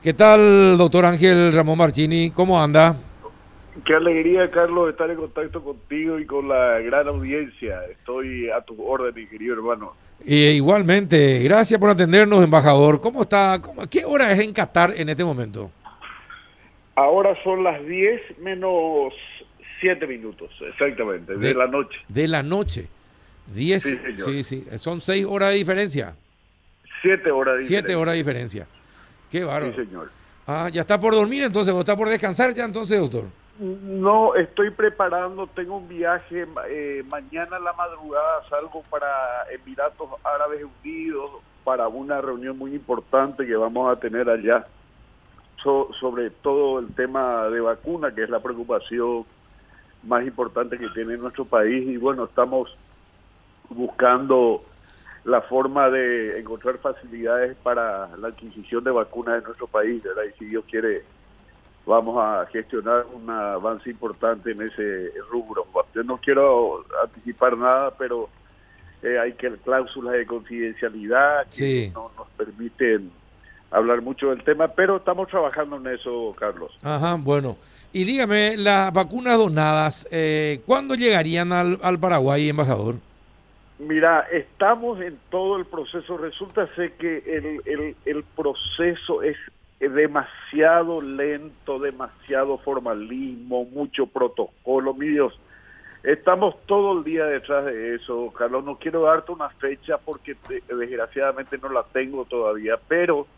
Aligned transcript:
¿Qué 0.00 0.12
tal, 0.12 0.78
doctor 0.78 1.04
Ángel 1.06 1.52
Ramón 1.52 1.76
Marchini? 1.76 2.30
¿Cómo 2.30 2.62
anda? 2.62 2.94
Qué 3.84 3.94
alegría, 3.94 4.48
Carlos, 4.48 4.90
estar 4.90 5.10
en 5.10 5.16
contacto 5.16 5.60
contigo 5.64 6.20
y 6.20 6.24
con 6.24 6.46
la 6.46 6.78
gran 6.78 7.08
audiencia. 7.08 7.80
Estoy 7.90 8.48
a 8.48 8.60
tu 8.60 8.80
orden, 8.80 9.12
mi 9.12 9.26
querido 9.26 9.54
hermano. 9.54 9.96
igualmente, 10.24 11.40
gracias 11.42 11.80
por 11.80 11.90
atendernos, 11.90 12.44
embajador. 12.44 13.00
¿Cómo 13.00 13.22
está? 13.22 13.60
¿Qué 13.90 14.04
hora 14.04 14.30
es 14.30 14.38
en 14.38 14.52
Qatar 14.52 14.94
en 14.96 15.08
este 15.08 15.24
momento? 15.24 15.72
Ahora 16.94 17.36
son 17.42 17.64
las 17.64 17.84
10 17.84 18.38
menos 18.38 19.12
7 19.80 20.06
minutos, 20.06 20.48
exactamente, 20.60 21.34
de, 21.34 21.54
la 21.54 21.66
noche. 21.66 21.98
De 22.06 22.28
la 22.28 22.44
noche. 22.44 22.86
10, 23.52 23.82
sí, 23.82 23.98
sí, 24.18 24.44
sí, 24.44 24.66
son 24.76 25.00
6 25.00 25.26
horas 25.28 25.50
de 25.50 25.56
diferencia. 25.56 26.14
7 27.02 27.32
horas 27.32 27.54
de 27.54 27.60
diferencia. 27.62 27.78
7 27.80 27.96
horas 27.96 28.12
de 28.12 28.18
diferencia. 28.18 28.68
Qué 29.30 29.44
bárbaro. 29.44 29.74
Sí, 29.74 29.84
señor. 29.84 30.10
Ah, 30.46 30.68
ya 30.72 30.80
está 30.80 30.98
por 30.98 31.14
dormir 31.14 31.42
entonces, 31.42 31.74
o 31.74 31.80
está 31.80 31.96
por 31.96 32.08
descansar 32.08 32.54
ya 32.54 32.64
entonces, 32.64 32.98
doctor. 32.98 33.24
No, 33.58 34.34
estoy 34.36 34.70
preparando, 34.70 35.46
tengo 35.48 35.78
un 35.78 35.88
viaje, 35.88 36.46
eh, 36.68 37.02
mañana 37.10 37.56
a 37.56 37.60
la 37.60 37.72
madrugada 37.72 38.42
salgo 38.48 38.82
para 38.88 39.08
Emiratos 39.52 40.08
Árabes 40.22 40.64
Unidos 40.82 41.30
para 41.64 41.88
una 41.88 42.20
reunión 42.20 42.56
muy 42.56 42.74
importante 42.74 43.44
que 43.44 43.56
vamos 43.56 43.92
a 43.92 43.98
tener 43.98 44.30
allá 44.30 44.64
sobre 46.00 46.30
todo 46.30 46.78
el 46.78 46.94
tema 46.94 47.48
de 47.48 47.60
vacuna, 47.60 48.12
que 48.12 48.22
es 48.22 48.30
la 48.30 48.40
preocupación 48.40 49.24
más 50.04 50.24
importante 50.24 50.78
que 50.78 50.88
tiene 50.90 51.16
nuestro 51.16 51.44
país 51.44 51.86
y 51.88 51.96
bueno, 51.96 52.24
estamos 52.24 52.74
buscando 53.68 54.62
la 55.28 55.42
forma 55.42 55.90
de 55.90 56.40
encontrar 56.40 56.78
facilidades 56.78 57.54
para 57.62 58.08
la 58.16 58.28
adquisición 58.28 58.82
de 58.82 58.90
vacunas 58.90 59.38
en 59.38 59.44
nuestro 59.44 59.66
país, 59.66 60.02
¿verdad? 60.02 60.22
Y 60.24 60.38
si 60.38 60.44
Dios 60.46 60.64
quiere, 60.68 61.02
vamos 61.84 62.16
a 62.26 62.46
gestionar 62.46 63.04
un 63.12 63.28
avance 63.28 63.90
importante 63.90 64.52
en 64.52 64.62
ese 64.62 65.12
rubro. 65.30 65.66
Yo 65.94 66.02
no 66.02 66.16
quiero 66.16 66.82
anticipar 67.04 67.58
nada, 67.58 67.90
pero 67.98 68.30
eh, 69.02 69.18
hay 69.18 69.34
que 69.34 69.50
cláusulas 69.50 70.14
de 70.14 70.26
confidencialidad 70.26 71.46
que 71.54 71.90
no 71.94 72.10
nos 72.16 72.28
permiten 72.30 73.10
hablar 73.70 74.00
mucho 74.00 74.30
del 74.30 74.42
tema, 74.42 74.66
pero 74.68 74.96
estamos 74.96 75.28
trabajando 75.28 75.76
en 75.76 75.88
eso, 75.88 76.34
Carlos. 76.38 76.72
Ajá, 76.82 77.18
bueno. 77.20 77.52
Y 77.92 78.04
dígame, 78.04 78.56
las 78.56 78.92
vacunas 78.94 79.36
donadas, 79.36 80.08
eh, 80.10 80.62
¿cuándo 80.64 80.94
llegarían 80.94 81.52
al, 81.52 81.78
al 81.82 81.98
Paraguay, 81.98 82.48
embajador? 82.48 82.96
Mira, 83.78 84.26
estamos 84.32 85.00
en 85.00 85.18
todo 85.30 85.56
el 85.56 85.64
proceso. 85.64 86.16
Resulta 86.16 86.66
ser 86.74 86.92
que 86.92 87.18
el, 87.18 87.62
el, 87.64 87.96
el 88.04 88.24
proceso 88.24 89.22
es 89.22 89.36
demasiado 89.78 91.00
lento, 91.00 91.78
demasiado 91.78 92.58
formalismo, 92.58 93.64
mucho 93.66 94.06
protocolo. 94.06 94.94
Mi 94.94 95.06
Dios, 95.08 95.38
estamos 96.02 96.56
todo 96.66 96.98
el 96.98 97.04
día 97.04 97.26
detrás 97.26 97.66
de 97.66 97.94
eso, 97.94 98.32
Carlos. 98.36 98.64
No 98.64 98.76
quiero 98.76 99.02
darte 99.02 99.30
una 99.30 99.48
fecha 99.50 99.98
porque 99.98 100.36
desgraciadamente 100.68 101.58
no 101.58 101.68
la 101.68 101.84
tengo 101.84 102.24
todavía, 102.24 102.76
pero 102.88 103.28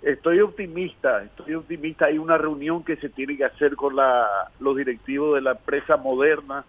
estoy 0.00 0.40
optimista, 0.40 1.22
estoy 1.22 1.54
optimista. 1.54 2.06
Hay 2.06 2.16
una 2.16 2.38
reunión 2.38 2.82
que 2.82 2.96
se 2.96 3.10
tiene 3.10 3.36
que 3.36 3.44
hacer 3.44 3.76
con 3.76 3.94
la, 3.94 4.26
los 4.58 4.74
directivos 4.74 5.34
de 5.34 5.42
la 5.42 5.50
empresa 5.50 5.98
moderna, 5.98 6.64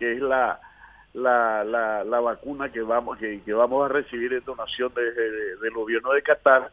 que 0.00 0.14
es 0.14 0.20
la 0.20 0.58
la, 1.18 1.64
la, 1.64 2.04
la 2.04 2.20
vacuna 2.20 2.70
que 2.70 2.80
vamos 2.80 3.18
que, 3.18 3.40
vamos 3.52 3.84
a 3.84 3.92
recibir 3.92 4.32
en 4.32 4.44
donación 4.44 4.92
del 4.94 5.72
gobierno 5.72 6.12
de 6.12 6.22
Qatar 6.22 6.70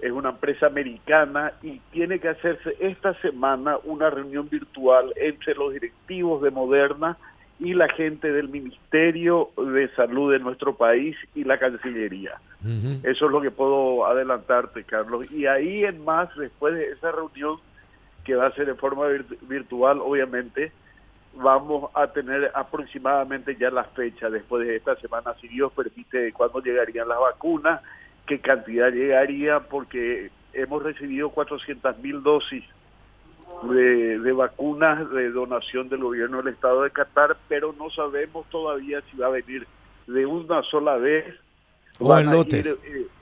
es 0.00 0.12
una 0.12 0.30
empresa 0.30 0.66
americana 0.66 1.52
y 1.62 1.78
tiene 1.92 2.18
que 2.18 2.28
hacerse 2.28 2.76
esta 2.80 3.14
semana 3.20 3.76
una 3.84 4.08
reunión 4.08 4.48
virtual 4.48 5.12
entre 5.16 5.54
los 5.54 5.72
directivos 5.72 6.42
de 6.42 6.50
Moderna 6.50 7.18
y 7.58 7.74
la 7.74 7.88
gente 7.88 8.32
del 8.32 8.48
Ministerio 8.48 9.50
de 9.56 9.88
Salud 9.94 10.32
de 10.32 10.38
nuestro 10.38 10.74
país 10.76 11.14
y 11.34 11.44
la 11.44 11.58
Cancillería. 11.58 12.40
Eso 13.02 13.26
es 13.26 13.32
lo 13.32 13.40
que 13.42 13.50
puedo 13.50 14.06
adelantarte, 14.06 14.84
Carlos. 14.84 15.30
Y 15.30 15.46
ahí 15.46 15.84
en 15.84 16.02
más, 16.02 16.34
después 16.36 16.74
de 16.74 16.92
esa 16.92 17.12
reunión 17.12 17.58
que 18.24 18.34
va 18.34 18.46
a 18.46 18.54
ser 18.54 18.70
en 18.70 18.76
forma 18.76 19.06
virtual, 19.42 20.00
obviamente, 20.00 20.72
vamos 21.34 21.90
a 21.94 22.08
tener 22.08 22.50
aproximadamente 22.54 23.56
ya 23.58 23.70
la 23.70 23.84
fecha 23.84 24.28
después 24.28 24.66
de 24.66 24.76
esta 24.76 24.96
semana, 24.96 25.34
si 25.40 25.48
Dios 25.48 25.72
permite, 25.72 26.32
cuándo 26.32 26.60
llegarían 26.60 27.08
las 27.08 27.20
vacunas, 27.20 27.80
qué 28.26 28.40
cantidad 28.40 28.90
llegaría, 28.90 29.60
porque 29.60 30.30
hemos 30.52 30.82
recibido 30.82 31.30
400 31.30 31.98
mil 31.98 32.22
dosis 32.22 32.64
de, 33.68 34.18
de, 34.18 34.32
vacunas 34.32 35.10
de 35.10 35.30
donación 35.30 35.88
del 35.88 36.00
gobierno 36.00 36.38
del 36.38 36.54
Estado 36.54 36.82
de 36.82 36.90
Qatar, 36.90 37.36
pero 37.48 37.74
no 37.78 37.90
sabemos 37.90 38.46
todavía 38.48 39.02
si 39.10 39.16
va 39.16 39.26
a 39.26 39.30
venir 39.30 39.66
de 40.06 40.26
una 40.26 40.62
sola 40.62 40.96
vez. 40.96 41.26
O 41.98 42.16
en 42.18 42.30
lotes. 42.30 42.66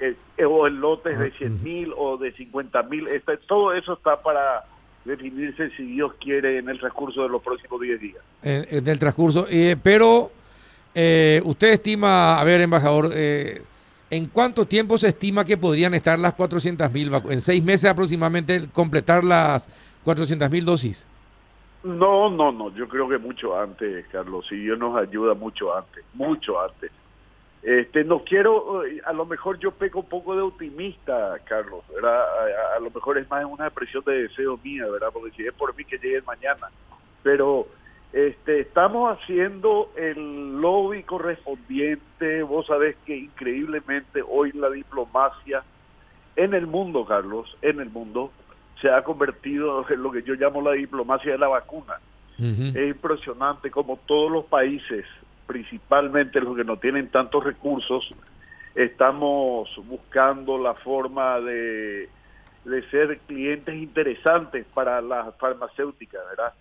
Eh, 0.00 0.16
eh, 0.36 0.44
o 0.44 0.66
en 0.66 0.80
lotes 0.80 1.19
de 1.19 1.32
100 1.32 1.62
mil 1.62 1.92
o 1.96 2.16
de 2.16 2.32
50 2.32 2.82
mil. 2.84 3.08
Todo 3.48 3.72
eso 3.72 3.94
está 3.94 4.22
para 4.22 4.64
definirse 5.04 5.70
si 5.76 5.84
Dios 5.84 6.12
quiere 6.20 6.59
en 6.59 6.69
el 6.69 6.78
transcurso 6.78 7.22
de 7.22 7.28
los 7.28 7.42
próximos 7.42 7.81
10 7.81 8.00
días. 8.00 8.22
En, 8.42 8.86
el 8.86 8.98
transcurso, 8.98 9.47
eh, 9.48 9.76
pero 9.82 10.31
eh, 10.94 11.41
usted 11.44 11.72
estima, 11.72 12.41
a 12.41 12.44
ver, 12.44 12.60
embajador, 12.60 13.10
eh, 13.14 13.62
¿en 14.10 14.26
cuánto 14.26 14.66
tiempo 14.66 14.98
se 14.98 15.08
estima 15.08 15.44
que 15.44 15.56
podrían 15.56 15.94
estar 15.94 16.19
las 16.19 16.34
400 16.34 16.92
mil 16.92 17.10
¿En 17.31 17.41
seis 17.41 17.62
meses 17.62 17.91
aproximadamente 17.91 18.69
completar 18.72 19.25
las 19.25 19.69
400 20.04 20.50
mil 20.50 20.64
dosis? 20.64 21.06
No, 21.84 22.28
no, 22.28 22.50
no, 22.50 22.75
yo 22.75 22.88
creo 22.88 23.08
que 23.08 23.19
mucho 23.19 23.58
antes, 23.58 24.06
Carlos, 24.08 24.47
si 24.48 24.56
Dios 24.56 24.78
nos 24.78 24.97
ayuda 24.97 25.34
mucho 25.34 25.76
antes, 25.76 26.04
mucho 26.14 26.60
antes. 26.60 26.91
Este, 27.62 28.04
no 28.04 28.20
quiero, 28.20 28.84
eh, 28.84 29.00
a 29.04 29.12
lo 29.12 29.26
mejor 29.26 29.58
yo 29.58 29.72
peco 29.72 30.00
un 30.00 30.08
poco 30.08 30.34
de 30.36 30.42
optimista, 30.42 31.38
Carlos, 31.44 31.82
¿verdad? 31.92 32.22
A, 32.76 32.80
lo 32.80 32.91
mejor 32.91 33.19
es 33.19 33.28
más 33.28 33.44
una 33.44 33.66
expresión 33.66 34.04
de 34.04 34.22
deseo 34.22 34.58
mía, 34.62 34.86
¿verdad? 34.86 35.08
Porque 35.12 35.36
si 35.36 35.44
es 35.44 35.52
por 35.52 35.74
mí 35.76 35.84
que 35.84 35.98
llegue 35.98 36.22
mañana. 36.22 36.69
Pero 37.22 37.66
este, 38.12 38.60
estamos 38.60 39.19
haciendo 39.19 39.91
el 39.96 40.60
lobby 40.60 41.02
correspondiente. 41.02 42.42
Vos 42.42 42.66
sabés 42.66 42.96
que 43.04 43.16
increíblemente 43.16 44.22
hoy 44.26 44.52
la 44.52 44.70
diplomacia 44.70 45.64
en 46.36 46.54
el 46.54 46.69
mundo, 46.69 47.04
Carlos, 47.04 47.56
en 47.60 47.80
el 47.80 47.90
mundo, 47.90 48.30
se 48.80 48.88
ha 48.88 49.02
convertido 49.02 49.84
en 49.90 50.02
lo 50.02 50.12
que 50.12 50.22
yo 50.22 50.34
llamo 50.34 50.62
la 50.62 50.72
diplomacia 50.72 51.32
de 51.32 51.38
la 51.38 51.48
vacuna. 51.48 51.94
Es 52.38 52.76
impresionante 52.76 53.69
como 53.69 53.96
todos 54.06 54.30
los 54.30 54.44
países 54.44 55.04
principalmente 55.48 56.41
los 56.41 56.54
que 56.54 56.62
no 56.62 56.76
tienen 56.76 57.09
tantos 57.09 57.42
recursos, 57.42 58.14
estamos 58.75 59.69
buscando 59.86 60.59
la 60.59 60.75
forma 60.75 61.41
de, 61.41 62.09
de 62.64 62.91
ser 62.91 63.19
clientes 63.26 63.75
interesantes 63.75 64.66
para 64.75 65.00
las 65.00 65.34
farmacéuticas, 65.37 66.20
¿verdad? 66.28 66.53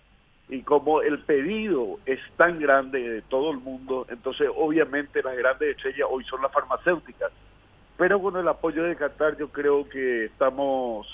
Y 0.48 0.62
como 0.62 1.02
el 1.02 1.18
pedido 1.18 1.98
es 2.06 2.18
tan 2.38 2.58
grande 2.58 3.06
de 3.06 3.22
todo 3.22 3.50
el 3.50 3.58
mundo, 3.58 4.06
entonces 4.08 4.48
obviamente 4.56 5.22
las 5.22 5.36
grandes 5.36 5.76
estrellas 5.76 6.08
hoy 6.10 6.24
son 6.24 6.40
las 6.40 6.50
farmacéuticas. 6.50 7.30
Pero 7.98 8.20
con 8.22 8.36
el 8.36 8.48
apoyo 8.48 8.84
de 8.84 8.96
Qatar 8.96 9.36
yo 9.36 9.48
creo 9.48 9.86
que 9.86 10.24
estamos 10.24 11.06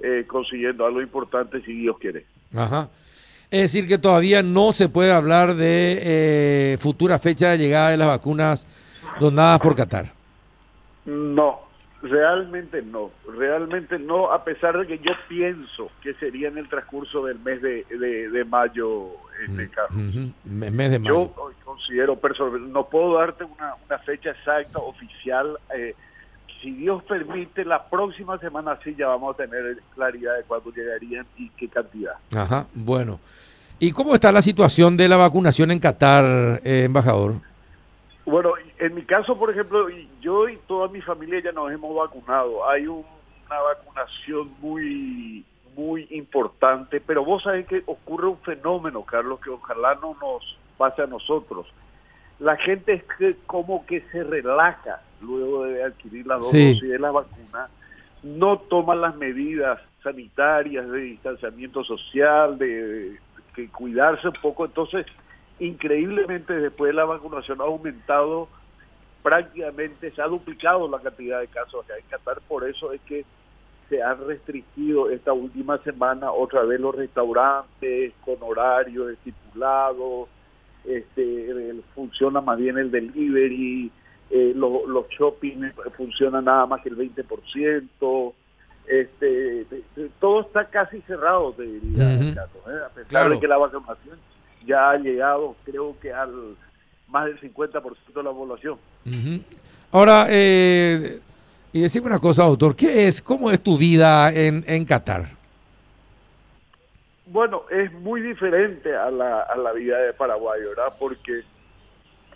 eh, 0.00 0.24
consiguiendo 0.28 0.86
algo 0.86 1.02
importante 1.02 1.60
si 1.62 1.72
Dios 1.72 1.98
quiere. 1.98 2.24
Ajá. 2.54 2.88
Es 3.50 3.62
decir, 3.62 3.88
que 3.88 3.98
todavía 3.98 4.42
no 4.42 4.72
se 4.72 4.88
puede 4.88 5.12
hablar 5.12 5.54
de 5.56 5.98
eh, 6.02 6.78
futura 6.78 7.18
fecha 7.18 7.50
de 7.50 7.58
llegada 7.58 7.90
de 7.90 7.96
las 7.96 8.06
vacunas 8.06 8.66
donadas 9.18 9.58
por 9.58 9.74
Qatar. 9.74 10.12
No, 11.04 11.58
realmente 12.00 12.80
no, 12.82 13.10
realmente 13.26 13.98
no, 13.98 14.30
a 14.30 14.44
pesar 14.44 14.78
de 14.78 14.86
que 14.86 14.98
yo 14.98 15.12
pienso 15.28 15.90
que 16.00 16.14
sería 16.14 16.48
en 16.48 16.58
el 16.58 16.68
transcurso 16.68 17.24
del 17.24 17.40
mes 17.40 17.60
de, 17.60 17.84
de, 17.84 18.44
mayo, 18.44 19.08
este 19.48 19.68
caso. 19.68 19.94
mes 20.44 20.90
de 20.90 20.98
mayo. 21.00 21.34
Yo 21.34 21.52
considero, 21.64 22.18
no 22.68 22.88
puedo 22.88 23.14
darte 23.14 23.42
una, 23.42 23.74
una 23.84 23.98
fecha 23.98 24.30
exacta, 24.30 24.78
oficial. 24.78 25.58
Eh, 25.76 25.96
si 26.60 26.72
Dios 26.72 27.02
permite, 27.04 27.64
la 27.64 27.84
próxima 27.84 28.38
semana 28.38 28.78
sí 28.84 28.94
ya 28.96 29.08
vamos 29.08 29.34
a 29.34 29.44
tener 29.44 29.78
claridad 29.94 30.36
de 30.36 30.44
cuándo 30.44 30.70
llegarían 30.70 31.26
y 31.36 31.48
qué 31.50 31.68
cantidad. 31.68 32.14
Ajá, 32.34 32.66
bueno. 32.74 33.18
¿Y 33.78 33.92
cómo 33.92 34.14
está 34.14 34.30
la 34.30 34.42
situación 34.42 34.96
de 34.96 35.08
la 35.08 35.16
vacunación 35.16 35.70
en 35.70 35.78
Qatar, 35.78 36.60
eh, 36.64 36.84
embajador? 36.84 37.34
Bueno, 38.26 38.52
en 38.78 38.94
mi 38.94 39.02
caso, 39.02 39.38
por 39.38 39.50
ejemplo, 39.50 39.88
yo 40.20 40.48
y 40.48 40.58
toda 40.68 40.88
mi 40.88 41.00
familia 41.00 41.40
ya 41.42 41.52
nos 41.52 41.72
hemos 41.72 41.96
vacunado. 41.96 42.68
Hay 42.68 42.86
una 42.86 43.06
vacunación 43.48 44.50
muy 44.60 45.44
muy 45.76 46.06
importante, 46.10 47.00
pero 47.00 47.24
vos 47.24 47.42
sabés 47.44 47.66
que 47.66 47.82
ocurre 47.86 48.26
un 48.26 48.38
fenómeno, 48.38 49.02
Carlos, 49.02 49.40
que 49.40 49.50
ojalá 49.50 49.94
no 49.94 50.14
nos 50.20 50.58
pase 50.76 51.02
a 51.02 51.06
nosotros. 51.06 51.66
La 52.40 52.56
gente 52.56 52.94
es 52.94 53.04
que 53.18 53.36
como 53.46 53.86
que 53.86 54.00
se 54.12 54.24
relaja 54.24 55.00
luego 55.20 55.64
de 55.64 55.84
adquirir 55.84 56.26
la 56.26 56.36
dosis 56.36 56.80
de 56.80 56.98
la 56.98 57.10
vacuna, 57.10 57.68
no 58.22 58.58
toman 58.58 59.00
las 59.00 59.16
medidas 59.16 59.78
sanitarias 60.02 60.88
de 60.90 61.00
distanciamiento 61.00 61.84
social, 61.84 62.58
de, 62.58 63.18
que 63.54 63.68
cuidarse 63.68 64.28
un 64.28 64.34
poco. 64.40 64.64
Entonces, 64.64 65.06
increíblemente 65.58 66.54
después 66.54 66.90
de 66.90 66.94
la 66.94 67.04
vacunación 67.04 67.60
ha 67.60 67.64
aumentado 67.64 68.48
prácticamente, 69.22 70.10
se 70.10 70.22
ha 70.22 70.26
duplicado 70.26 70.88
la 70.88 70.98
cantidad 70.98 71.40
de 71.40 71.48
casos 71.48 71.84
que 71.84 71.92
hay 71.92 72.02
que 72.02 72.08
Qatar, 72.08 72.40
por 72.48 72.66
eso 72.66 72.92
es 72.92 73.00
que 73.02 73.24
se 73.90 74.02
han 74.02 74.26
restringido 74.26 75.10
esta 75.10 75.32
última 75.32 75.76
semana 75.78 76.32
otra 76.32 76.62
vez 76.62 76.80
los 76.80 76.94
restaurantes 76.94 78.14
con 78.24 78.36
horarios 78.40 79.10
estipulados, 79.10 80.28
funciona 82.00 82.40
más 82.40 82.58
bien 82.58 82.78
el 82.78 82.90
delivery, 82.90 83.90
eh, 84.30 84.52
los 84.54 85.08
shopping 85.10 85.70
funcionan 85.96 86.46
nada 86.46 86.64
más 86.64 86.80
que 86.80 86.88
el 86.88 86.96
20%, 86.96 88.32
este, 88.86 89.66
todo 90.18 90.40
está 90.40 90.64
casi 90.64 91.02
cerrado, 91.02 91.52
te 91.52 91.62
diría, 91.64 92.14
¿eh? 92.14 92.34
a 92.86 92.88
pesar 92.88 93.30
de 93.30 93.38
que 93.38 93.46
la 93.46 93.58
vacunación 93.58 94.18
ya 94.64 94.90
ha 94.90 94.96
llegado, 94.96 95.54
creo 95.64 95.94
que 96.00 96.10
al 96.10 96.56
más 97.08 97.26
del 97.26 97.38
50% 97.40 97.82
de 98.14 98.22
la 98.22 98.30
población. 98.30 98.78
Ahora, 99.92 100.26
eh, 100.30 101.20
y 101.72 101.80
decime 101.80 102.06
una 102.06 102.18
cosa, 102.18 102.44
doctor, 102.44 102.74
¿qué 102.74 103.08
es, 103.08 103.20
cómo 103.20 103.50
es 103.50 103.60
tu 103.60 103.76
vida 103.76 104.32
en, 104.32 104.64
en 104.66 104.86
Qatar? 104.86 105.28
Bueno, 107.26 107.64
es 107.70 107.92
muy 107.92 108.22
diferente 108.22 108.96
a 108.96 109.10
la, 109.10 109.42
a 109.42 109.56
la 109.56 109.72
vida 109.72 109.98
de 109.98 110.14
Paraguay, 110.14 110.62
¿verdad? 110.62 110.94
Porque 110.98 111.42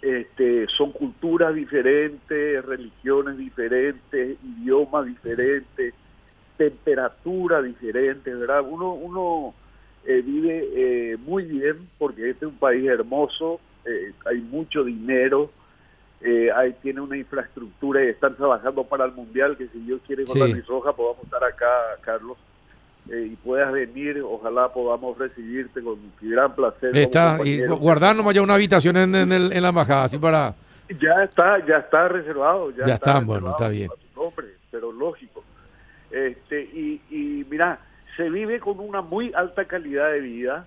este, 0.05 0.67
son 0.69 0.93
culturas 0.93 1.55
diferentes, 1.55 2.63
religiones 2.63 3.39
diferentes, 3.39 4.37
idiomas 4.45 5.07
diferentes, 5.07 5.95
temperatura 6.59 7.63
diferente, 7.63 8.35
¿verdad? 8.35 8.63
Uno, 8.69 8.93
uno 8.93 9.55
eh, 10.05 10.21
vive 10.21 10.69
eh, 10.75 11.17
muy 11.17 11.45
bien 11.45 11.89
porque 11.97 12.29
este 12.29 12.45
es 12.45 12.53
un 12.53 12.59
país 12.59 12.87
hermoso, 12.87 13.61
eh, 13.87 14.13
hay 14.27 14.43
mucho 14.43 14.85
dinero, 14.85 15.51
hay, 16.55 16.73
tiene 16.83 17.03
una 17.03 17.19
infraestructura 17.19 18.03
y 18.03 18.09
están 18.09 18.35
trabajando 18.35 18.85
para 18.85 19.05
el 19.05 19.13
Mundial, 19.13 19.59
que 19.59 19.69
si 19.69 19.79
Dios 19.81 20.01
quiere 20.07 20.25
con 20.25 20.39
la 20.39 20.47
Roja 20.67 20.95
podamos 20.95 21.23
estar 21.25 21.45
acá, 21.45 21.69
Carlos. 22.01 22.39
Y 23.07 23.37
puedas 23.37 23.73
venir, 23.73 24.23
ojalá 24.23 24.73
podamos 24.73 25.19
recibirte 25.19 25.83
con 25.83 25.99
gran 26.21 26.55
placer. 26.55 26.97
Está, 26.97 27.39
y 27.45 27.59
ya 27.59 28.43
una 28.43 28.55
habitación 28.55 28.97
en, 28.97 29.15
en, 29.15 29.63
la 29.63 29.69
embajada, 29.69 30.05
así 30.05 30.19
para... 30.19 30.55
Ya 31.01 31.25
está, 31.25 31.65
ya 31.67 31.77
está 31.77 32.09
reservado. 32.09 32.71
Ya, 32.71 32.87
ya 32.87 32.95
está, 32.95 33.21
bueno, 33.21 33.51
está 33.51 33.69
bien. 33.69 33.91
pero 34.71 34.93
lógico. 34.93 35.43
Este, 36.11 36.63
y, 36.63 37.01
y 37.11 37.47
mira, 37.51 37.79
se 38.17 38.31
vive 38.31 38.61
con 38.61 38.81
una 38.81 39.03
muy 39.03 39.33
alta 39.35 39.65
calidad 39.65 40.11
de 40.13 40.21
vida, 40.21 40.67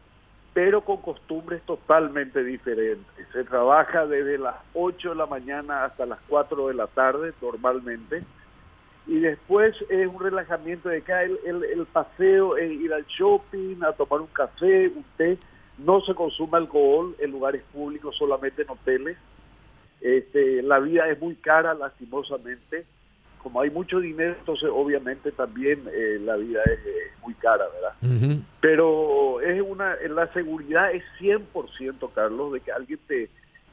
pero 0.53 0.81
con 0.81 0.97
costumbres 0.97 1.61
totalmente 1.63 2.43
diferentes. 2.43 3.27
Se 3.31 3.43
trabaja 3.43 4.05
desde 4.05 4.37
las 4.37 4.55
8 4.73 5.09
de 5.09 5.15
la 5.15 5.25
mañana 5.25 5.85
hasta 5.85 6.05
las 6.05 6.19
4 6.27 6.67
de 6.69 6.73
la 6.73 6.87
tarde 6.87 7.33
normalmente, 7.41 8.23
y 9.07 9.19
después 9.19 9.75
es 9.89 10.07
un 10.07 10.19
relajamiento 10.19 10.89
de 10.89 10.97
acá, 10.97 11.23
el, 11.23 11.39
el, 11.45 11.85
paseo, 11.85 12.57
ir 12.57 12.93
al 12.93 13.05
shopping, 13.05 13.81
a 13.83 13.93
tomar 13.93 14.21
un 14.21 14.27
café, 14.27 14.89
un 14.89 15.05
té, 15.15 15.37
no 15.77 16.01
se 16.01 16.13
consume 16.13 16.57
alcohol 16.57 17.15
en 17.19 17.31
lugares 17.31 17.63
públicos, 17.71 18.15
solamente 18.17 18.63
en 18.63 18.69
hoteles. 18.69 19.17
Este, 20.01 20.61
la 20.61 20.79
vida 20.79 21.07
es 21.09 21.19
muy 21.19 21.35
cara, 21.35 21.73
lastimosamente 21.73 22.85
como 23.47 23.61
hay 23.61 23.69
mucho 23.69 23.99
dinero, 24.01 24.35
entonces 24.37 24.69
obviamente 24.71 25.31
también 25.31 25.83
eh, 25.93 26.19
la 26.21 26.35
vida 26.35 26.61
es 26.65 27.21
muy 27.21 27.33
cara, 27.35 27.65
¿verdad? 27.73 28.41
Pero 28.59 29.39
es 29.39 29.61
una, 29.61 29.95
la 30.09 30.27
seguridad 30.33 30.91
es 30.91 31.03
100%, 31.19 32.11
Carlos, 32.13 32.51
de 32.53 32.59
que 32.59 32.71
alguien 32.73 32.99
te, 33.07 33.29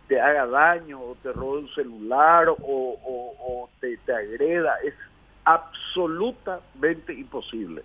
te 0.06 0.20
haga 0.20 0.46
daño 0.46 1.00
o 1.00 1.16
te 1.22 1.32
robe 1.32 1.60
un 1.60 1.74
celular 1.74 2.50
o, 2.50 2.56
o, 2.60 3.68
te, 3.80 3.96
te, 3.98 4.12
agreda, 4.12 4.76
es 4.84 4.94
absolutamente 5.44 7.12
imposible. 7.12 7.82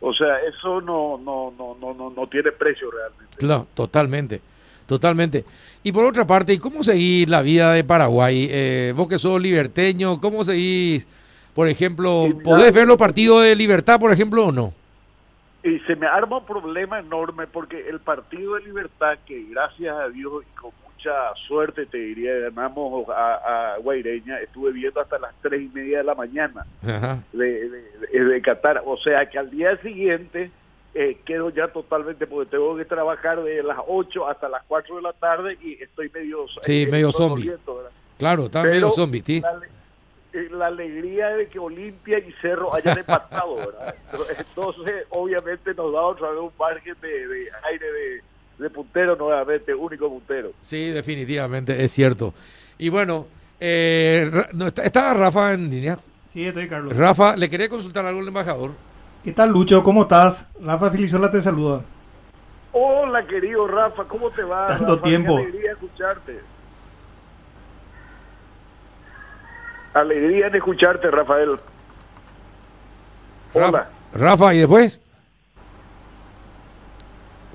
O 0.00 0.12
sea, 0.12 0.40
eso 0.40 0.80
no, 0.80 1.18
no, 1.18 1.52
no, 1.56 1.76
no, 1.80 1.94
no, 1.94 2.10
no 2.10 2.26
tiene 2.28 2.52
precio 2.52 2.90
realmente. 2.90 3.36
Claro, 3.36 3.66
totalmente. 3.74 4.40
Totalmente. 4.86 5.44
Y 5.82 5.90
por 5.90 6.04
otra 6.04 6.24
parte, 6.26 6.58
¿cómo 6.60 6.84
seguir 6.84 7.28
la 7.28 7.42
vida 7.42 7.72
de 7.72 7.82
Paraguay? 7.82 8.48
Eh, 8.48 8.92
vos 8.94 9.08
que 9.08 9.18
sos 9.18 9.40
liberteño, 9.40 10.20
¿cómo 10.20 10.44
seguís 10.44 11.06
por 11.56 11.68
ejemplo, 11.68 12.28
¿podés 12.44 12.70
ver 12.70 12.86
los 12.86 12.98
partidos 12.98 13.42
de 13.42 13.56
Libertad, 13.56 13.98
por 13.98 14.12
ejemplo, 14.12 14.44
o 14.44 14.52
no? 14.52 14.74
Y 15.64 15.78
se 15.80 15.96
me 15.96 16.06
arma 16.06 16.36
un 16.36 16.44
problema 16.44 16.98
enorme 16.98 17.46
porque 17.46 17.88
el 17.88 17.98
Partido 17.98 18.56
de 18.56 18.64
Libertad, 18.64 19.16
que 19.24 19.42
gracias 19.44 19.96
a 19.96 20.10
Dios 20.10 20.44
y 20.44 20.60
con 20.60 20.70
mucha 20.96 21.34
suerte, 21.46 21.86
te 21.86 21.98
diría, 21.98 22.32
ganamos 22.38 23.08
a, 23.08 23.74
a 23.74 23.78
Guaireña, 23.78 24.40
estuve 24.40 24.72
viendo 24.72 25.00
hasta 25.00 25.18
las 25.18 25.34
tres 25.42 25.62
y 25.62 25.68
media 25.68 25.98
de 25.98 26.04
la 26.04 26.14
mañana 26.14 26.66
De, 27.32 27.68
de, 28.12 28.42
Qatar. 28.42 28.82
O 28.84 28.96
sea 28.96 29.28
que 29.28 29.38
al 29.38 29.50
día 29.50 29.76
siguiente 29.78 30.50
eh, 30.94 31.18
quedo 31.24 31.50
ya 31.50 31.68
totalmente, 31.68 32.26
porque 32.26 32.50
tengo 32.50 32.76
que 32.76 32.84
trabajar 32.84 33.42
de 33.42 33.62
las 33.62 33.78
8 33.86 34.28
hasta 34.28 34.48
las 34.48 34.62
4 34.66 34.96
de 34.96 35.02
la 35.02 35.12
tarde 35.12 35.58
y 35.62 35.74
estoy 35.82 36.10
medio... 36.10 36.46
Sí, 36.62 36.82
eh, 36.82 36.86
medio 36.86 37.12
zombie. 37.12 37.52
Claro, 38.18 38.46
está 38.46 38.62
medio 38.62 38.90
zombie, 38.90 39.22
sí 39.24 39.42
la 40.50 40.66
alegría 40.66 41.28
de 41.30 41.48
que 41.48 41.58
Olimpia 41.58 42.18
y 42.18 42.30
Cerro 42.42 42.74
hayan 42.74 42.98
empatado, 42.98 43.56
¿verdad? 43.56 43.94
Entonces, 44.38 45.06
obviamente 45.08 45.72
nos 45.72 45.92
da 45.94 46.02
otra 46.02 46.30
vez 46.30 46.40
un 46.40 46.52
margen 46.58 46.94
de, 47.00 47.48
aire 47.64 47.92
de, 47.92 48.22
puntero 48.72 49.16
nuevamente, 49.16 49.74
único 49.74 50.08
puntero. 50.08 50.52
Sí, 50.60 50.88
definitivamente, 50.88 51.84
es 51.84 51.92
cierto. 51.92 52.34
Y 52.78 52.88
bueno, 52.88 53.26
eh, 53.60 54.30
¿está 54.82 55.14
Rafa 55.14 55.52
en 55.52 55.70
línea? 55.70 55.98
Sí, 56.26 56.46
estoy 56.46 56.68
Carlos. 56.68 56.96
Rafa, 56.96 57.36
le 57.36 57.48
quería 57.48 57.68
consultar 57.68 58.04
algo 58.04 58.20
al 58.20 58.28
embajador. 58.28 58.72
¿Qué 59.24 59.32
tal, 59.32 59.50
Lucho? 59.50 59.82
¿Cómo 59.82 60.02
estás? 60.02 60.48
Rafa 60.60 60.90
Filizola 60.90 61.30
te 61.30 61.42
saluda. 61.42 61.82
Hola, 62.72 63.26
querido 63.26 63.66
Rafa, 63.66 64.04
¿cómo 64.04 64.30
te 64.30 64.42
va? 64.42 64.66
Tanto 64.66 65.00
tiempo. 65.00 65.36
Qué 65.36 65.42
alegría 65.42 65.72
escucharte. 65.72 66.40
Alegría 69.94 70.50
de 70.50 70.58
escucharte, 70.58 71.10
Rafael. 71.10 71.54
Hola. 73.54 73.88
Rafa, 74.12 74.54
¿y 74.54 74.58
después? 74.58 75.00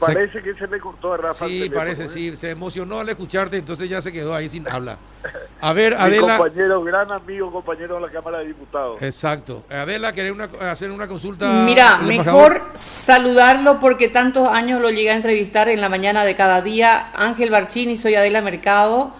Parece 0.05 0.41
que 0.41 0.53
se 0.55 0.67
le 0.67 0.79
cortó 0.79 1.13
a 1.13 1.17
Rafa. 1.17 1.47
Sí, 1.47 1.69
parece, 1.73 2.05
¿eh? 2.05 2.09
sí. 2.09 2.35
Se 2.35 2.49
emocionó 2.49 2.99
al 2.99 3.09
escucharte, 3.09 3.57
entonces 3.57 3.87
ya 3.87 4.01
se 4.01 4.11
quedó 4.11 4.33
ahí 4.33 4.49
sin 4.49 4.67
habla. 4.67 4.97
A 5.61 5.73
ver, 5.73 5.95
Mi 5.95 6.01
Adela. 6.01 6.37
compañero, 6.37 6.83
gran 6.83 7.11
amigo, 7.11 7.51
compañero 7.51 7.95
de 7.95 8.01
la 8.01 8.09
Cámara 8.09 8.39
de 8.39 8.47
Diputados. 8.47 9.01
Exacto. 9.01 9.63
Adela, 9.69 10.11
¿querés 10.11 10.33
hacer 10.59 10.89
una 10.91 11.07
consulta? 11.07 11.63
Mira, 11.65 11.97
mejor 11.97 12.63
saludarlo 12.73 13.79
porque 13.79 14.07
tantos 14.07 14.47
años 14.47 14.81
lo 14.81 14.89
llegué 14.89 15.11
a 15.11 15.15
entrevistar 15.15 15.69
en 15.69 15.79
la 15.79 15.89
mañana 15.89 16.25
de 16.25 16.35
cada 16.35 16.61
día. 16.61 17.11
Ángel 17.15 17.51
Barchini, 17.51 17.95
soy 17.97 18.15
Adela 18.15 18.41
Mercado. 18.41 19.13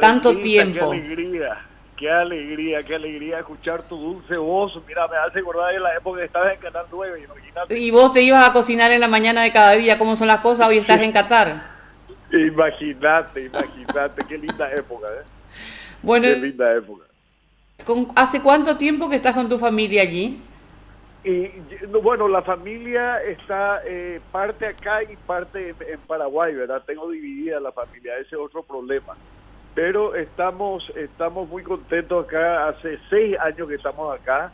Tanto 0.00 0.36
tiempo. 0.40 0.90
Qué 0.90 0.98
alegría. 0.98 1.66
Qué 2.00 2.10
alegría, 2.10 2.82
qué 2.82 2.94
alegría 2.94 3.40
escuchar 3.40 3.82
tu 3.82 3.94
dulce 3.94 4.38
voz. 4.38 4.72
Mira, 4.88 5.06
me 5.06 5.18
hace 5.18 5.40
acordar 5.40 5.70
de 5.70 5.80
la 5.80 5.94
época 5.94 6.20
que 6.20 6.24
estabas 6.24 6.54
en 6.54 6.60
Canal 6.60 6.86
9, 6.90 7.24
imagínate. 7.24 7.78
Y 7.78 7.90
vos 7.90 8.14
te 8.14 8.22
ibas 8.22 8.48
a 8.48 8.54
cocinar 8.54 8.90
en 8.90 9.00
la 9.00 9.06
mañana 9.06 9.42
de 9.42 9.52
cada 9.52 9.72
día, 9.72 9.98
¿cómo 9.98 10.16
son 10.16 10.28
las 10.28 10.40
cosas? 10.40 10.66
Hoy 10.66 10.78
estás 10.78 11.02
en 11.02 11.12
Qatar. 11.12 11.60
Imagínate, 12.32 13.44
imagínate, 13.44 14.24
qué 14.26 14.38
linda 14.38 14.72
época, 14.72 15.08
¿eh? 15.08 15.24
Bueno, 16.00 16.26
qué 16.28 16.36
linda 16.36 16.74
época. 16.74 17.04
¿Hace 18.16 18.40
cuánto 18.40 18.78
tiempo 18.78 19.10
que 19.10 19.16
estás 19.16 19.34
con 19.34 19.50
tu 19.50 19.58
familia 19.58 20.00
allí? 20.00 20.40
Y 21.22 21.48
bueno, 22.02 22.28
la 22.28 22.40
familia 22.40 23.22
está 23.24 23.82
eh, 23.84 24.22
parte 24.32 24.68
acá 24.68 25.02
y 25.02 25.16
parte 25.16 25.74
en 25.86 26.00
Paraguay, 26.06 26.54
¿verdad? 26.54 26.82
Tengo 26.86 27.10
dividida 27.10 27.60
la 27.60 27.72
familia, 27.72 28.16
ese 28.16 28.36
es 28.36 28.40
otro 28.40 28.62
problema 28.62 29.14
pero 29.74 30.14
estamos 30.14 30.90
estamos 30.96 31.48
muy 31.48 31.62
contentos 31.62 32.26
acá. 32.26 32.68
Hace 32.68 32.98
seis 33.08 33.38
años 33.38 33.68
que 33.68 33.74
estamos 33.76 34.18
acá. 34.18 34.52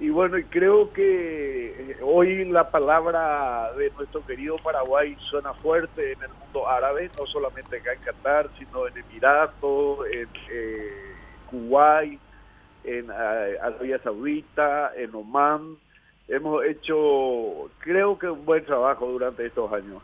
Y 0.00 0.10
bueno 0.10 0.38
y 0.38 0.44
creo 0.44 0.92
que 0.92 1.90
eh, 1.90 1.96
hoy 2.02 2.44
la 2.44 2.68
palabra 2.68 3.66
de 3.76 3.90
nuestro 3.90 4.24
querido 4.24 4.56
Paraguay 4.58 5.16
suena 5.28 5.52
fuerte 5.54 6.12
en 6.12 6.22
el 6.22 6.28
mundo 6.28 6.68
árabe 6.68 7.10
no 7.18 7.26
solamente 7.26 7.78
acá 7.78 7.94
en 7.94 8.00
Qatar 8.00 8.48
sino 8.56 8.86
en 8.86 8.96
Emiratos 8.96 10.06
en 10.12 10.28
eh, 10.52 11.14
Kuwait 11.50 12.20
en 12.84 13.10
eh, 13.10 13.58
Arabia 13.60 14.00
Saudita 14.00 14.92
en 14.96 15.12
Oman 15.16 15.76
hemos 16.28 16.64
hecho 16.64 17.68
creo 17.78 18.16
que 18.16 18.30
un 18.30 18.44
buen 18.44 18.64
trabajo 18.64 19.04
durante 19.04 19.46
estos 19.46 19.72
años 19.72 20.00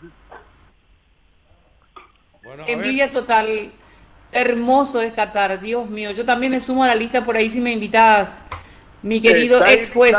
Envidia 2.66 3.08
total 3.12 3.72
Hermoso 4.34 5.00
es 5.00 5.12
Qatar, 5.12 5.60
Dios 5.60 5.88
mío. 5.88 6.10
Yo 6.10 6.24
también 6.24 6.52
me 6.52 6.60
sumo 6.60 6.84
a 6.84 6.88
la 6.88 6.94
lista 6.94 7.24
por 7.24 7.36
ahí 7.36 7.50
si 7.50 7.60
me 7.60 7.72
invitas 7.72 8.44
Mi 9.02 9.20
querido 9.20 9.64
ex 9.64 9.92
juez. 9.92 10.18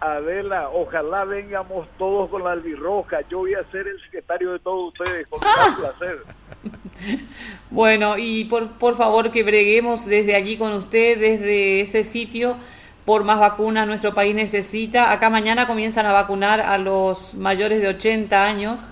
Adela, 0.00 0.68
ojalá 0.70 1.24
vengamos 1.24 1.86
todos 1.96 2.28
con 2.28 2.42
la 2.42 2.52
albirroja. 2.52 3.20
Yo 3.30 3.38
voy 3.38 3.54
a 3.54 3.62
ser 3.70 3.86
el 3.86 4.00
secretario 4.02 4.52
de 4.52 4.58
todos 4.58 4.92
ustedes, 4.92 5.28
con 5.28 5.40
ah. 5.44 5.76
placer. 5.78 6.18
Bueno, 7.70 8.16
y 8.16 8.44
por, 8.44 8.78
por 8.78 8.96
favor 8.96 9.32
que 9.32 9.42
breguemos 9.42 10.06
desde 10.06 10.36
allí 10.36 10.56
con 10.56 10.72
usted, 10.72 11.18
desde 11.18 11.80
ese 11.80 12.04
sitio, 12.04 12.56
por 13.04 13.24
más 13.24 13.40
vacunas 13.40 13.86
nuestro 13.86 14.14
país 14.14 14.36
necesita. 14.36 15.10
Acá 15.10 15.30
mañana 15.30 15.66
comienzan 15.66 16.06
a 16.06 16.12
vacunar 16.12 16.60
a 16.60 16.78
los 16.78 17.34
mayores 17.34 17.80
de 17.80 17.88
80 17.88 18.44
años 18.44 18.88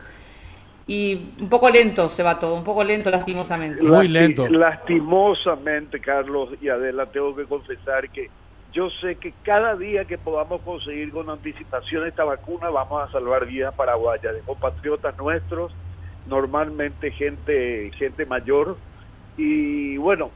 y 0.91 1.35
un 1.41 1.49
poco 1.49 1.71
lento 1.71 2.09
se 2.09 2.25
va 2.25 2.41
todo, 2.41 2.57
un 2.57 2.65
poco 2.65 2.83
lento 2.83 3.13
lastimosamente. 3.13 3.81
Muy 3.85 4.09
lento. 4.09 4.49
Lastimosamente, 4.49 6.01
Carlos 6.01 6.49
y 6.61 6.69
Adela, 6.69 7.07
tengo 7.07 7.37
que 7.37 7.45
confesar 7.45 8.11
que 8.11 8.29
yo 8.73 8.91
sé 8.91 9.15
que 9.15 9.33
cada 9.45 9.77
día 9.77 10.05
que 10.07 10.19
podamos 10.19 10.63
conseguir 10.63 11.13
con 11.13 11.31
anticipación 11.31 12.09
esta 12.09 12.25
vacuna 12.25 12.71
vamos 12.71 13.09
a 13.09 13.13
salvar 13.13 13.47
vidas 13.47 13.73
paraguayas 13.77 14.35
de 14.35 14.41
compatriotas 14.41 15.17
nuestros, 15.17 15.71
normalmente 16.27 17.13
gente, 17.13 17.93
gente 17.97 18.27
mayor. 18.27 18.77
Y 19.37 19.97
bueno, 19.97 20.33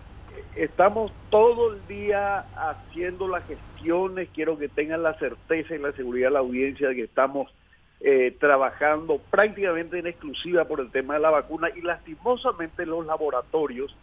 estamos 0.54 1.12
todo 1.30 1.72
el 1.72 1.84
día 1.88 2.44
haciendo 2.54 3.26
las 3.26 3.44
gestiones, 3.44 4.28
quiero 4.32 4.56
que 4.56 4.68
tengan 4.68 5.02
la 5.02 5.14
certeza 5.14 5.74
y 5.74 5.78
la 5.78 5.90
seguridad 5.94 6.28
de 6.28 6.34
la 6.34 6.38
audiencia 6.38 6.90
de 6.90 6.94
que 6.94 7.02
estamos 7.02 7.52
eh, 8.00 8.36
trabajando 8.38 9.18
prácticamente 9.30 9.98
en 9.98 10.06
exclusiva 10.06 10.64
por 10.64 10.80
el 10.80 10.90
tema 10.90 11.14
de 11.14 11.20
la 11.20 11.30
vacuna 11.30 11.68
y 11.74 11.80
lastimosamente 11.80 12.84
los 12.86 13.06
laboratorios 13.06 13.96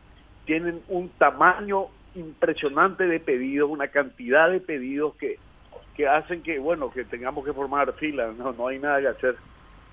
tienen 0.46 0.82
un 0.88 1.10
tamaño 1.10 1.88
impresionante 2.16 3.06
de 3.06 3.20
pedidos, 3.20 3.70
una 3.70 3.90
cantidad 3.90 4.50
de 4.50 4.60
pedidos 4.60 5.16
que, 5.16 5.38
que 5.96 6.08
hacen 6.08 6.42
que, 6.42 6.60
bueno, 6.60 6.92
que 6.92 7.06
tengamos 7.06 7.46
que 7.46 7.54
formar 7.54 7.94
filas, 7.94 8.36
no, 8.36 8.52
no 8.54 8.68
hay 8.68 8.80
nada 8.80 9.00
que 9.00 9.08
hacer. 9.08 9.36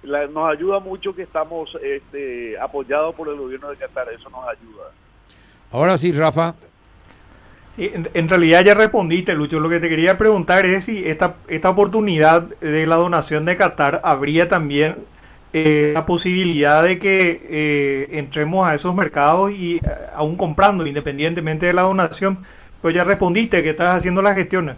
nos 0.02 0.50
ayuda 0.50 0.80
mucho 0.80 1.14
que 1.14 1.22
estamos 1.22 1.76
este, 1.82 2.58
apoyados 2.58 3.14
por 3.14 3.28
el 3.28 3.36
gobierno 3.36 3.68
de 3.70 3.76
Qatar, 3.76 4.08
eso 4.12 4.30
nos 4.30 4.48
ayuda. 4.48 4.90
Ahora 5.70 5.98
sí, 5.98 6.12
Rafa. 6.12 6.54
Sí, 7.78 7.92
en, 7.94 8.28
realidad 8.28 8.64
ya 8.64 8.74
respondiste, 8.74 9.36
Lucho. 9.36 9.60
Lo 9.60 9.68
que 9.68 9.78
te 9.78 9.88
quería 9.88 10.18
preguntar 10.18 10.66
es 10.66 10.86
si 10.86 11.08
esta, 11.08 11.36
esta 11.46 11.70
oportunidad 11.70 12.42
de 12.42 12.88
la 12.88 12.96
donación 12.96 13.44
de 13.44 13.56
Qatar 13.56 14.00
habría 14.02 14.48
también 14.48 14.96
eh, 15.52 15.92
la 15.94 16.04
posibilidad 16.04 16.82
de 16.82 16.98
que 16.98 17.40
eh, 17.48 18.08
entremos 18.18 18.66
a 18.66 18.74
esos 18.74 18.96
mercados 18.96 19.52
y 19.52 19.76
eh, 19.76 19.80
aún 20.12 20.36
comprando, 20.36 20.88
independientemente 20.88 21.66
de 21.66 21.72
la 21.72 21.82
donación, 21.82 22.44
pues 22.82 22.96
ya 22.96 23.04
respondiste 23.04 23.62
que 23.62 23.70
estás 23.70 23.96
haciendo 23.96 24.22
las 24.22 24.34
gestiones. 24.34 24.74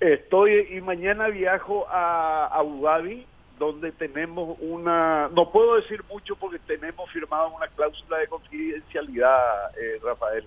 Estoy 0.00 0.66
y 0.68 0.80
mañana 0.80 1.28
viajo 1.28 1.86
a 1.88 2.46
Abu 2.46 2.82
Dhabi, 2.82 3.24
donde 3.56 3.92
tenemos 3.92 4.58
una, 4.60 5.28
no 5.28 5.52
puedo 5.52 5.76
decir 5.76 6.02
mucho 6.10 6.34
porque 6.34 6.58
tenemos 6.58 7.08
firmado 7.12 7.54
una 7.54 7.68
cláusula 7.68 8.18
de 8.18 8.26
confidencialidad, 8.26 9.70
Rafael, 10.02 10.44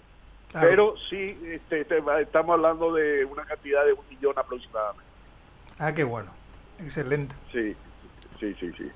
pero 0.53 0.95
sí 1.09 1.37
este, 1.45 1.81
estamos 1.81 2.53
hablando 2.53 2.93
de 2.93 3.25
una 3.25 3.43
cantidad 3.43 3.85
de 3.85 3.93
un 3.93 4.01
millón 4.09 4.37
aproximadamente. 4.37 5.03
Ah, 5.79 5.93
qué 5.93 6.03
bueno, 6.03 6.31
excelente. 6.79 7.35
Sí, 7.51 7.75
sí, 8.39 8.55
sí, 8.59 8.71
sí. 8.77 8.91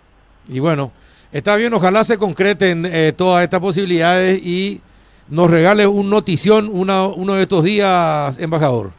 Y 0.47 0.59
bueno, 0.59 0.91
está 1.31 1.55
bien, 1.55 1.73
ojalá 1.73 2.03
se 2.03 2.17
concreten 2.17 2.85
eh, 2.85 3.13
todas 3.15 3.43
estas 3.43 3.59
posibilidades 3.59 4.39
y 4.43 4.81
nos 5.27 5.49
regale 5.49 5.85
un 5.87 6.09
notición 6.09 6.69
uno 6.71 7.33
de 7.35 7.41
estos 7.41 7.63
días, 7.63 8.39
embajador. 8.39 8.91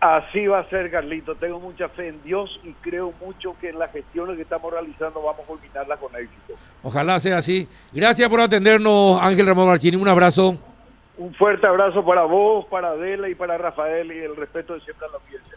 Así 0.00 0.46
va 0.46 0.60
a 0.60 0.68
ser, 0.68 0.90
Carlito. 0.90 1.34
Tengo 1.34 1.58
mucha 1.58 1.88
fe 1.88 2.08
en 2.08 2.22
Dios 2.22 2.60
y 2.62 2.72
creo 2.74 3.12
mucho 3.20 3.56
que 3.60 3.70
en 3.70 3.78
las 3.78 3.90
gestiones 3.92 4.36
que 4.36 4.42
estamos 4.42 4.70
realizando 4.70 5.22
vamos 5.22 5.40
a 5.42 5.46
culminarlas 5.46 5.98
con 5.98 6.14
éxito. 6.14 6.54
Ojalá 6.82 7.18
sea 7.18 7.38
así. 7.38 7.66
Gracias 7.92 8.28
por 8.28 8.40
atendernos, 8.40 9.18
Ángel 9.20 9.46
Ramón 9.46 9.66
Marchini. 9.66 9.96
Un 9.96 10.06
abrazo. 10.06 10.58
Un 11.18 11.32
fuerte 11.34 11.66
abrazo 11.66 12.04
para 12.04 12.24
vos, 12.24 12.66
para 12.66 12.88
Adela 12.88 13.28
y 13.28 13.34
para 13.34 13.56
Rafael 13.56 14.12
y 14.12 14.18
el 14.18 14.36
respeto 14.36 14.74
de 14.74 14.80
siempre 14.80 15.06
a 15.06 15.10
la 15.10 15.16
audiencia. 15.16 15.54